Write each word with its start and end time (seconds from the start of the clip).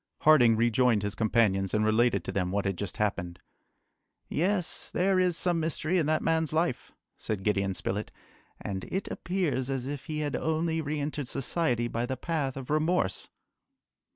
Harding 0.21 0.55
rejoined 0.55 1.03
his 1.03 1.13
companions 1.13 1.75
and 1.75 1.85
related 1.85 2.23
to 2.23 2.31
them 2.31 2.49
what 2.49 2.65
had 2.65 2.75
just 2.75 2.97
happened. 2.97 3.37
"Yes! 4.29 4.89
there 4.89 5.19
is 5.19 5.37
some 5.37 5.59
mystery 5.59 5.99
in 5.99 6.07
that 6.07 6.23
man's 6.23 6.51
life," 6.53 6.91
said 7.19 7.43
Gideon 7.43 7.75
Spilett, 7.75 8.09
"and 8.59 8.83
it 8.85 9.11
appears 9.11 9.69
as 9.69 9.85
if 9.85 10.05
he 10.05 10.21
had 10.21 10.35
only 10.35 10.81
re 10.81 10.99
entered 10.99 11.27
society 11.27 11.87
by 11.87 12.07
the 12.07 12.17
path 12.17 12.57
of 12.57 12.71
remorse." 12.71 13.29